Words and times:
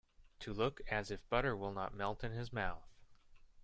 To 0.39 0.51
look 0.51 0.81
as 0.87 1.11
if 1.11 1.29
butter 1.29 1.55
will 1.55 1.71
not 1.73 1.93
melt 1.93 2.23
in 2.23 2.31
his 2.31 2.51
mouth. 2.51 2.89